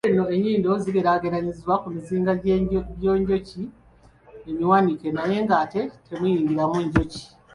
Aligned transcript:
Kale 0.03 0.13
nno 0.15 0.25
ennyindo 0.35 0.69
zigeraageranyizibwa 0.83 1.75
ku 1.81 1.87
mizinga 1.93 2.31
gy’enjoki 2.99 3.63
emiwanike 4.49 5.07
naye 5.15 5.37
ng’ate 5.45 5.81
temuyingiramu 6.07 6.77
njoki. 6.85 7.21